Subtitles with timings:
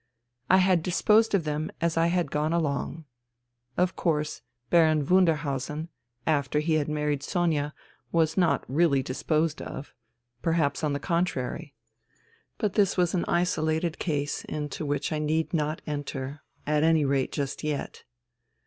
[0.49, 3.05] I had disposed of them as I had gone along.
[3.77, 4.41] Of course.
[4.71, 5.89] Baron Wunderhausen,
[6.25, 7.75] after he had married Sonia,
[8.11, 9.93] was not really disposed of,
[10.41, 11.75] perhaps on the contrary.
[12.57, 17.31] But this was an isolated case into which I need not enter, at any rate
[17.31, 18.03] just yet.